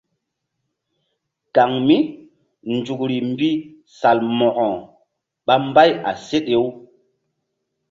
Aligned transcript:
Kaŋ 1.55 1.71
mí 1.87 1.97
nzukri 2.73 3.17
mbi 3.31 3.49
Salmo̧ko 3.97 4.65
ɓa 5.45 5.53
mbay 5.67 5.89
a 6.09 6.11
seɗe-u. 6.27 6.67